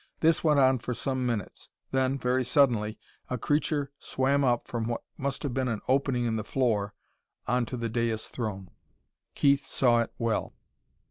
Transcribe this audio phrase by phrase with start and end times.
[0.21, 1.69] This went on for some minutes.
[1.91, 2.97] Then, very suddenly,
[3.29, 6.95] a creature swam up from what must have been an opening in the floor
[7.47, 8.71] onto the dais throne.
[9.35, 10.55] Keith saw it well.